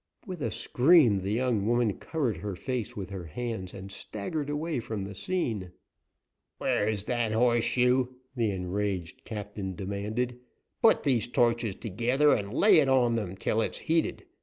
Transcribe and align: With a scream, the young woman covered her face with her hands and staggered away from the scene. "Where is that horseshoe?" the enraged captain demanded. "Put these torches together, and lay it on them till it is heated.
With 0.25 0.41
a 0.41 0.49
scream, 0.49 1.19
the 1.19 1.29
young 1.31 1.67
woman 1.67 1.99
covered 1.99 2.37
her 2.37 2.55
face 2.55 2.97
with 2.97 3.09
her 3.11 3.25
hands 3.25 3.71
and 3.71 3.91
staggered 3.91 4.49
away 4.49 4.79
from 4.79 5.03
the 5.03 5.13
scene. 5.13 5.73
"Where 6.57 6.87
is 6.87 7.03
that 7.03 7.33
horseshoe?" 7.33 8.07
the 8.35 8.49
enraged 8.49 9.23
captain 9.25 9.75
demanded. 9.75 10.39
"Put 10.81 11.03
these 11.03 11.27
torches 11.27 11.75
together, 11.75 12.33
and 12.33 12.51
lay 12.51 12.79
it 12.79 12.89
on 12.89 13.13
them 13.13 13.35
till 13.37 13.61
it 13.61 13.73
is 13.75 13.79
heated. 13.81 14.25